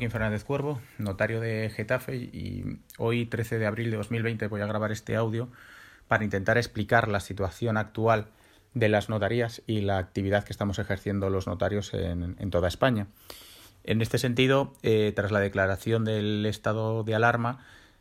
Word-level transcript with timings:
Joaquín 0.00 0.12
Fernández 0.12 0.44
Cuervo, 0.44 0.80
notario 0.96 1.40
de 1.40 1.68
Getafe, 1.68 2.16
y 2.16 2.78
hoy, 2.96 3.26
13 3.26 3.58
de 3.58 3.66
abril 3.66 3.90
de 3.90 3.98
2020, 3.98 4.46
voy 4.46 4.62
a 4.62 4.66
grabar 4.66 4.92
este 4.92 5.14
audio 5.14 5.50
para 6.08 6.24
intentar 6.24 6.56
explicar 6.56 7.06
la 7.06 7.20
situación 7.20 7.76
actual 7.76 8.28
de 8.72 8.88
las 8.88 9.10
notarías 9.10 9.60
y 9.66 9.82
la 9.82 9.98
actividad 9.98 10.44
que 10.44 10.54
estamos 10.54 10.78
ejerciendo 10.78 11.28
los 11.28 11.46
notarios 11.46 11.92
en, 11.92 12.50
toda 12.50 12.68
España. 12.68 13.08
En 13.84 14.00
este 14.00 14.16
sentido, 14.16 14.72
eh, 14.82 15.12
tras 15.14 15.32
la 15.32 15.40
declaración 15.40 16.06
del 16.06 16.46
estado 16.46 17.04
de 17.04 17.14
alarma, 17.14 17.58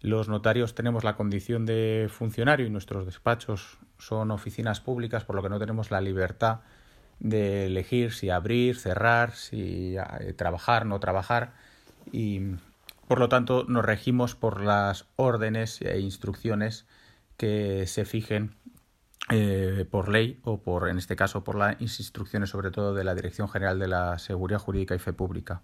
los 0.00 0.30
notarios 0.30 0.74
tenemos 0.74 1.04
la 1.04 1.14
condición 1.14 1.66
de 1.66 2.08
funcionario 2.10 2.64
y 2.64 2.70
nuestros 2.70 3.04
despachos 3.04 3.76
son 3.98 4.30
oficinas 4.30 4.80
públicas, 4.80 5.26
por 5.26 5.36
lo 5.36 5.42
que 5.42 5.50
no 5.50 5.58
tenemos 5.58 5.90
la 5.90 6.00
libertad 6.00 6.60
de 7.20 7.66
elegir 7.66 8.14
si 8.14 8.30
abrir, 8.30 8.78
cerrar, 8.78 9.32
si 9.32 9.94
eh, 9.98 10.32
trabajar, 10.32 10.86
no 10.86 10.98
trabajar 10.98 11.52
y 12.12 12.40
por 13.08 13.18
lo 13.18 13.28
tanto 13.28 13.64
nos 13.68 13.84
regimos 13.84 14.36
por 14.36 14.60
las 14.60 15.06
órdenes 15.16 15.80
e 15.82 15.98
instrucciones 15.98 16.86
que 17.36 17.86
se 17.86 18.04
fijen 18.04 18.54
eh, 19.30 19.86
por 19.90 20.08
ley 20.08 20.40
o 20.44 20.60
por 20.60 20.88
en 20.88 20.98
este 20.98 21.16
caso 21.16 21.42
por 21.42 21.56
las 21.56 21.80
instrucciones 21.80 22.50
sobre 22.50 22.70
todo 22.70 22.94
de 22.94 23.04
la 23.04 23.14
Dirección 23.14 23.48
General 23.48 23.78
de 23.78 23.88
la 23.88 24.18
Seguridad 24.18 24.58
Jurídica 24.58 24.94
y 24.94 24.98
Fe 24.98 25.12
Pública. 25.12 25.62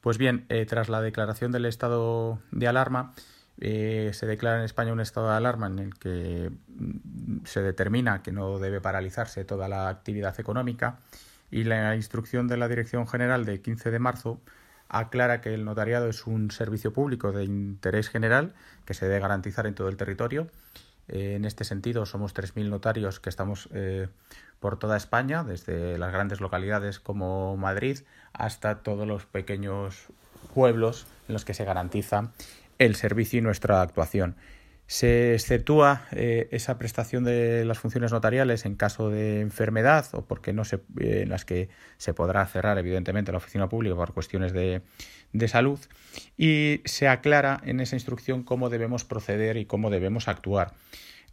Pues 0.00 0.16
bien, 0.16 0.46
eh, 0.48 0.64
tras 0.64 0.88
la 0.88 1.02
declaración 1.02 1.50
del 1.50 1.66
estado 1.66 2.40
de 2.52 2.68
alarma, 2.68 3.14
eh, 3.60 4.10
se 4.14 4.26
declara 4.26 4.58
en 4.58 4.64
España 4.64 4.92
un 4.92 5.00
estado 5.00 5.28
de 5.28 5.36
alarma 5.36 5.66
en 5.66 5.78
el 5.80 5.94
que 5.98 6.52
mm, 6.68 7.44
se 7.44 7.62
determina 7.62 8.22
que 8.22 8.30
no 8.30 8.58
debe 8.58 8.80
paralizarse 8.80 9.44
toda 9.44 9.68
la 9.68 9.88
actividad 9.88 10.38
económica 10.38 11.00
y 11.50 11.64
la 11.64 11.96
instrucción 11.96 12.46
de 12.46 12.56
la 12.56 12.68
Dirección 12.68 13.08
General 13.08 13.44
de 13.44 13.60
15 13.60 13.90
de 13.90 13.98
marzo 13.98 14.40
aclara 14.88 15.40
que 15.40 15.54
el 15.54 15.64
notariado 15.64 16.08
es 16.08 16.26
un 16.26 16.50
servicio 16.50 16.92
público 16.92 17.32
de 17.32 17.44
interés 17.44 18.08
general 18.08 18.54
que 18.84 18.94
se 18.94 19.06
debe 19.06 19.20
garantizar 19.20 19.66
en 19.66 19.74
todo 19.74 19.88
el 19.88 19.96
territorio. 19.96 20.48
Eh, 21.08 21.34
en 21.36 21.44
este 21.44 21.64
sentido, 21.64 22.06
somos 22.06 22.34
3.000 22.34 22.68
notarios 22.68 23.20
que 23.20 23.30
estamos 23.30 23.68
eh, 23.72 24.08
por 24.60 24.78
toda 24.78 24.96
España, 24.96 25.44
desde 25.44 25.98
las 25.98 26.12
grandes 26.12 26.40
localidades 26.40 27.00
como 27.00 27.56
Madrid 27.56 28.00
hasta 28.32 28.82
todos 28.82 29.06
los 29.06 29.24
pequeños 29.26 30.06
pueblos 30.54 31.06
en 31.28 31.34
los 31.34 31.44
que 31.44 31.54
se 31.54 31.64
garantiza 31.64 32.30
el 32.78 32.94
servicio 32.94 33.38
y 33.38 33.42
nuestra 33.42 33.82
actuación. 33.82 34.36
Se 34.88 35.34
exceptúa 35.34 36.06
eh, 36.12 36.48
esa 36.50 36.78
prestación 36.78 37.22
de 37.22 37.66
las 37.66 37.78
funciones 37.78 38.10
notariales 38.10 38.64
en 38.64 38.74
caso 38.74 39.10
de 39.10 39.42
enfermedad 39.42 40.06
o 40.12 40.24
porque 40.24 40.54
no 40.54 40.64
se, 40.64 40.76
eh, 40.98 41.20
en 41.24 41.28
las 41.28 41.44
que 41.44 41.68
se 41.98 42.14
podrá 42.14 42.46
cerrar 42.46 42.78
evidentemente 42.78 43.30
la 43.30 43.36
oficina 43.36 43.68
pública 43.68 43.96
por 43.96 44.14
cuestiones 44.14 44.54
de, 44.54 44.80
de 45.34 45.48
salud 45.48 45.78
y 46.38 46.80
se 46.86 47.06
aclara 47.06 47.60
en 47.66 47.80
esa 47.80 47.96
instrucción 47.96 48.44
cómo 48.44 48.70
debemos 48.70 49.04
proceder 49.04 49.58
y 49.58 49.66
cómo 49.66 49.90
debemos 49.90 50.26
actuar. 50.26 50.72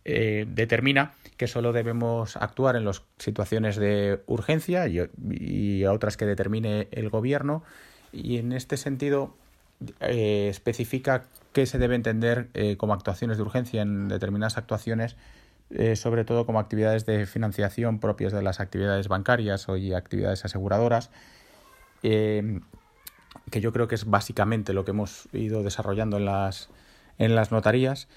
Eh, 0.03 0.45
determina 0.49 1.13
que 1.37 1.47
solo 1.47 1.71
debemos 1.71 2.35
actuar 2.35 2.75
en 2.75 2.83
las 2.83 3.03
situaciones 3.19 3.77
de 3.77 4.21
urgencia 4.25 4.85
y, 4.89 4.99
y 5.31 5.85
otras 5.85 6.17
que 6.17 6.25
determine 6.25 6.89
el 6.91 7.09
gobierno 7.09 7.63
y 8.11 8.37
en 8.37 8.51
este 8.51 8.75
sentido 8.75 9.37
eh, 9.99 10.47
especifica 10.49 11.25
qué 11.51 11.65
se 11.65 11.77
debe 11.77 11.95
entender 11.95 12.49
eh, 12.53 12.77
como 12.77 12.93
actuaciones 12.93 13.37
de 13.37 13.43
urgencia 13.43 13.81
en 13.81 14.07
determinadas 14.07 14.57
actuaciones, 14.57 15.17
eh, 15.69 15.95
sobre 15.95 16.23
todo 16.23 16.45
como 16.45 16.59
actividades 16.59 17.05
de 17.05 17.25
financiación 17.25 17.99
propias 17.99 18.31
de 18.31 18.41
las 18.41 18.59
actividades 18.59 19.07
bancarias 19.09 19.67
o 19.67 19.77
y 19.77 19.93
actividades 19.93 20.45
aseguradoras, 20.45 21.11
que 22.01 22.61
yo 23.61 23.73
creo 23.73 23.87
que 23.87 23.95
es 23.95 24.05
básicamente 24.05 24.73
lo 24.73 24.85
que 24.85 24.91
hemos 24.91 25.27
ido 25.33 25.63
desarrollando 25.63 26.17
en 26.17 26.25
las, 26.25 26.69
en 27.17 27.33
las 27.33 27.51
notarías. 27.51 28.07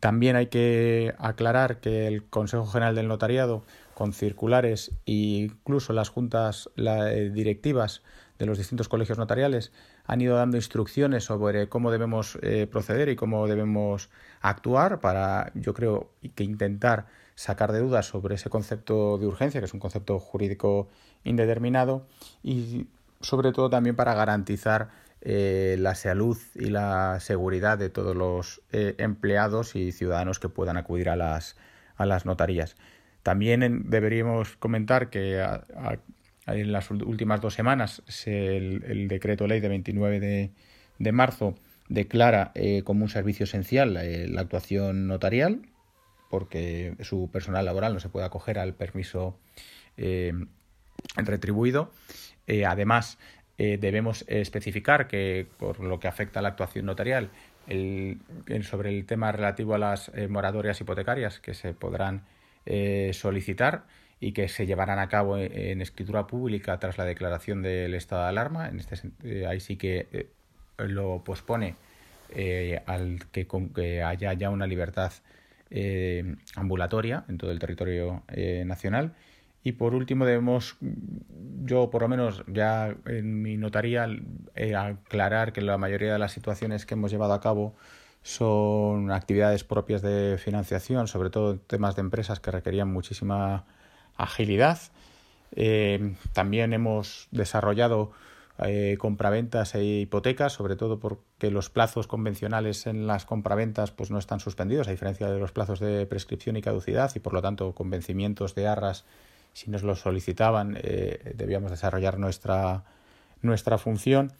También 0.00 0.34
hay 0.34 0.48
que 0.48 1.14
aclarar 1.18 1.78
que 1.78 2.08
el 2.08 2.24
Consejo 2.24 2.66
General 2.66 2.96
del 2.96 3.06
Notariado, 3.06 3.62
con 3.94 4.12
circulares 4.12 4.90
e 5.06 5.12
incluso 5.12 5.92
las 5.92 6.08
juntas 6.08 6.70
directivas 6.76 8.02
de 8.38 8.46
los 8.46 8.58
distintos 8.58 8.88
colegios 8.88 9.18
notariales 9.18 9.72
han 10.06 10.20
ido 10.20 10.36
dando 10.36 10.56
instrucciones 10.56 11.24
sobre 11.24 11.68
cómo 11.68 11.90
debemos 11.90 12.38
eh, 12.42 12.66
proceder 12.70 13.08
y 13.08 13.16
cómo 13.16 13.46
debemos 13.46 14.10
actuar 14.40 15.00
para, 15.00 15.52
yo 15.54 15.74
creo, 15.74 16.10
que 16.34 16.44
intentar 16.44 17.06
sacar 17.34 17.72
de 17.72 17.80
dudas 17.80 18.06
sobre 18.06 18.34
ese 18.34 18.50
concepto 18.50 19.18
de 19.18 19.26
urgencia, 19.26 19.60
que 19.60 19.66
es 19.66 19.74
un 19.74 19.80
concepto 19.80 20.18
jurídico 20.18 20.88
indeterminado, 21.24 22.06
y 22.42 22.86
sobre 23.20 23.52
todo 23.52 23.70
también 23.70 23.96
para 23.96 24.14
garantizar 24.14 24.90
eh, 25.22 25.76
la 25.78 25.94
salud 25.94 26.38
y 26.54 26.70
la 26.70 27.18
seguridad 27.20 27.76
de 27.76 27.90
todos 27.90 28.16
los 28.16 28.62
eh, 28.72 28.94
empleados 28.98 29.76
y 29.76 29.92
ciudadanos 29.92 30.38
que 30.38 30.48
puedan 30.48 30.76
acudir 30.76 31.10
a 31.10 31.16
las, 31.16 31.56
a 31.96 32.06
las 32.06 32.24
notarías. 32.24 32.76
También 33.22 33.90
deberíamos 33.90 34.56
comentar 34.56 35.10
que 35.10 35.46
en 36.46 36.72
las 36.72 36.90
últimas 36.90 37.40
dos 37.40 37.54
semanas 37.54 38.02
el, 38.26 39.08
decreto 39.08 39.46
ley 39.46 39.60
de 39.60 39.68
29 39.68 40.50
de, 40.98 41.12
marzo 41.12 41.54
declara 41.88 42.52
eh, 42.54 42.82
como 42.82 43.04
un 43.04 43.10
servicio 43.10 43.44
esencial 43.44 43.96
eh, 43.96 44.28
la 44.28 44.42
actuación 44.42 45.06
notarial 45.06 45.62
porque 46.30 46.94
su 47.00 47.28
personal 47.30 47.64
laboral 47.64 47.92
no 47.92 48.00
se 48.00 48.08
puede 48.08 48.26
acoger 48.26 48.58
al 48.58 48.74
permiso 48.74 49.38
eh, 49.96 50.32
retribuido. 51.16 51.90
además, 52.66 53.18
debemos 53.58 54.24
especificar 54.28 55.08
que 55.08 55.48
por 55.58 55.80
lo 55.80 55.98
que 55.98 56.06
afecta 56.06 56.38
a 56.38 56.42
la 56.42 56.50
actuación 56.50 56.86
notarial, 56.86 57.30
sobre 58.62 58.90
el 58.90 59.06
tema 59.06 59.32
relativo 59.32 59.74
a 59.74 59.78
las 59.78 60.12
moratorias 60.28 60.80
hipotecarias 60.80 61.40
que 61.40 61.52
se 61.52 61.74
podrán 61.74 62.22
solicitar, 63.12 63.86
y 64.20 64.32
que 64.32 64.48
se 64.48 64.66
llevarán 64.66 64.98
a 64.98 65.08
cabo 65.08 65.38
en, 65.38 65.80
escritura 65.80 66.26
pública 66.26 66.78
tras 66.78 66.98
la 66.98 67.04
declaración 67.06 67.62
del 67.62 67.94
estado 67.94 68.22
de 68.22 68.28
alarma. 68.28 68.68
En 68.68 68.78
este, 68.78 68.96
eh, 69.24 69.46
ahí 69.46 69.60
sí 69.60 69.76
que 69.76 70.08
eh, 70.12 70.28
lo 70.76 71.24
pospone 71.24 71.74
eh, 72.34 72.82
al 72.86 73.20
que, 73.32 73.48
que, 73.74 74.02
haya 74.02 74.34
ya 74.34 74.50
una 74.50 74.66
libertad 74.66 75.12
ambulatoria 76.56 77.24
en 77.28 77.38
todo 77.38 77.52
el 77.52 77.60
territorio 77.60 78.24
nacional. 78.64 79.14
Y 79.62 79.72
por 79.72 79.94
último 79.94 80.26
debemos, 80.26 80.76
yo 81.64 81.90
por 81.90 82.02
lo 82.02 82.08
menos 82.08 82.42
ya 82.48 82.96
en 83.06 83.40
mi 83.40 83.56
notaría, 83.56 84.08
aclarar 84.76 85.52
que 85.52 85.60
la 85.60 85.78
mayoría 85.78 86.12
de 86.12 86.18
las 86.18 86.32
situaciones 86.32 86.86
que 86.86 86.94
hemos 86.94 87.12
llevado 87.12 87.34
a 87.34 87.40
cabo 87.40 87.76
son 88.22 89.12
actividades 89.12 89.62
propias 89.62 90.02
de 90.02 90.38
financiación, 90.38 91.06
sobre 91.06 91.30
todo 91.30 91.58
temas 91.60 91.94
de 91.94 92.00
empresas 92.00 92.40
que 92.40 92.50
requerían 92.50 92.92
muchísima 92.92 93.64
agilidad. 94.22 94.78
Eh, 95.56 96.14
también 96.32 96.72
hemos 96.72 97.28
desarrollado 97.30 98.12
eh, 98.62 98.96
compraventas 98.98 99.74
e 99.74 99.84
hipotecas, 99.84 100.52
sobre 100.52 100.76
todo 100.76 101.00
porque 101.00 101.50
los 101.50 101.70
plazos 101.70 102.06
convencionales 102.06 102.86
en 102.86 103.06
las 103.06 103.24
compraventas 103.24 103.90
pues, 103.90 104.10
no 104.10 104.18
están 104.18 104.40
suspendidos, 104.40 104.86
a 104.88 104.90
diferencia 104.90 105.30
de 105.30 105.38
los 105.38 105.52
plazos 105.52 105.80
de 105.80 106.06
prescripción 106.06 106.56
y 106.56 106.62
caducidad, 106.62 107.10
y 107.14 107.20
por 107.20 107.32
lo 107.32 107.42
tanto 107.42 107.74
con 107.74 107.90
vencimientos 107.90 108.54
de 108.54 108.68
arras, 108.68 109.04
si 109.52 109.70
nos 109.70 109.82
lo 109.82 109.96
solicitaban, 109.96 110.78
eh, 110.80 111.32
debíamos 111.34 111.70
desarrollar 111.70 112.18
nuestra, 112.18 112.84
nuestra 113.42 113.78
función 113.78 114.32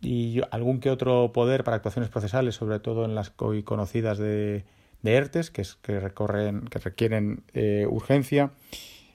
y 0.00 0.42
algún 0.50 0.78
que 0.80 0.90
otro 0.90 1.32
poder 1.32 1.64
para 1.64 1.76
actuaciones 1.76 2.10
procesales, 2.10 2.54
sobre 2.56 2.78
todo 2.78 3.04
en 3.04 3.14
las 3.14 3.32
hoy 3.38 3.62
conocidas 3.62 4.18
de, 4.18 4.64
de 5.02 5.14
ERTES, 5.14 5.50
que, 5.50 5.62
es, 5.62 5.76
que, 5.76 5.98
recorren, 5.98 6.66
que 6.68 6.78
requieren 6.78 7.42
urgencia 7.88 8.50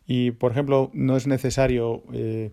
y, 0.07 0.31
por 0.31 0.51
ejemplo, 0.53 0.90
no 0.94 1.18
es 1.18 1.28
necesario, 1.28 2.01
eh, 2.13 2.51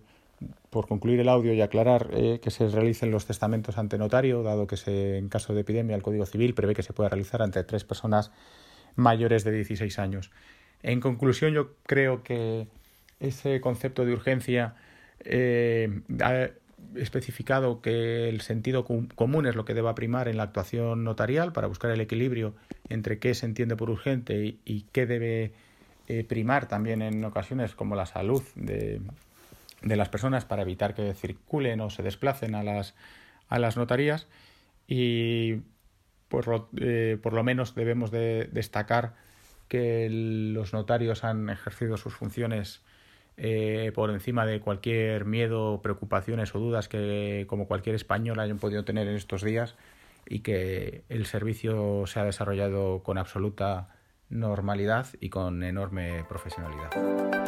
por 0.71 0.89
concluir 0.89 1.21
el 1.21 1.29
audio 1.29 1.55
y 1.55 1.61
aclarar, 1.61 2.11
eh, 2.13 2.41
que 2.43 2.51
se 2.51 2.69
realicen 2.69 3.13
los 3.13 3.27
testamentos 3.27 3.79
ante 3.79 3.97
notario, 3.97 4.43
dado 4.43 4.67
que 4.67 4.77
se, 4.77 5.19
en 5.19 5.29
caso 5.29 5.55
de 5.55 5.61
epidemia 5.61 5.95
el 5.95 6.03
Código 6.03 6.27
Civil 6.27 6.55
prevé 6.55 6.75
que 6.75 6.83
se 6.83 6.93
pueda 6.93 7.09
realizar 7.09 7.43
ante 7.43 7.63
tres 7.63 7.85
personas 7.85 8.33
mayores 8.97 9.45
de 9.45 9.53
16 9.53 9.99
años. 10.01 10.33
En 10.83 11.01
conclusión, 11.01 11.53
yo 11.55 11.77
creo 11.87 12.25
que 12.25 12.67
ese 13.21 13.61
concepto 13.61 14.05
de 14.05 14.13
urgencia 14.13 14.75
eh, 15.21 16.03
ha 16.21 16.51
especificado 16.97 17.81
que 17.81 18.29
el 18.29 18.41
sentido 18.41 18.85
común 18.85 19.47
es 19.47 19.55
lo 19.55 19.65
que 19.65 19.75
deba 19.75 19.95
primar 19.95 20.29
en 20.29 20.37
la 20.37 20.43
actuación 20.43 21.05
notarial 21.05 21.53
para 21.53 21.69
buscar 21.69 21.91
el 21.91 22.01
equilibrio 22.01 22.55
entre 22.89 23.19
qué 23.19 23.35
se 23.35 23.47
entiende 23.47 23.77
por 23.77 23.91
urgente 23.91 24.59
y 24.65 24.83
qué 24.93 25.07
debe 25.07 25.53
eh, 26.09 26.25
primar 26.25 26.67
también 26.67 27.03
en 27.03 27.25
ocasiones 27.25 27.75
como 27.75 27.97
la 27.97 28.07
salud 28.07 28.43
de, 28.55 29.01
de, 29.83 29.97
las 29.97 30.09
personas 30.09 30.45
para 30.45 30.63
evitar 30.63 30.95
que 30.95 31.15
circulen 31.15 31.81
o 31.81 31.91
se 31.91 32.03
desplacen 32.03 32.55
a 32.55 32.63
las, 32.63 32.95
a 33.49 33.59
las 33.59 33.77
notarías. 33.77 34.27
Y 34.87 35.63
por 36.29 36.49
lo, 36.49 36.69
eh, 36.79 37.19
por 37.23 37.33
lo 37.33 37.43
menos 37.43 37.75
debemos 37.75 38.11
de 38.11 38.49
destacar 38.53 39.15
que 39.69 40.09
los 40.11 40.73
notarios 40.73 41.25
han 41.25 41.49
ejercido 41.49 41.97
sus 41.97 42.15
funciones 42.15 42.83
eh, 43.37 43.91
por 43.95 44.11
encima 44.11 44.47
de 44.47 44.61
cualquier 44.61 45.25
miedo, 45.25 45.81
preocupaciones 45.83 46.55
o 46.55 46.59
dudas 46.59 46.89
que 46.89 47.47
como 47.49 47.67
cualquier 47.67 47.97
español 47.97 48.39
hayan 48.39 48.59
podido 48.59 48.85
tener 48.85 49.09
en 49.09 49.17
estos 49.17 49.43
días 49.43 49.75
y 50.27 50.41
que 50.41 51.03
el 51.09 51.27
servicio 51.27 52.07
se 52.07 52.21
ha 52.21 52.25
desarrollado 52.25 53.03
con 53.03 53.19
absoluta 53.19 53.89
normalidad 54.31 55.07
y 55.21 55.31
con 55.31 55.63
enorme 55.63 56.25
profesionalidad. 56.29 57.44